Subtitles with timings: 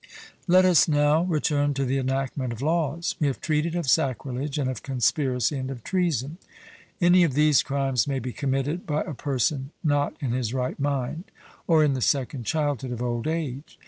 [0.47, 3.13] Let us now return to the enactment of laws.
[3.19, 6.39] We have treated of sacrilege, and of conspiracy, and of treason.
[6.99, 11.25] Any of these crimes may be committed by a person not in his right mind,
[11.67, 13.77] or in the second childhood of old age.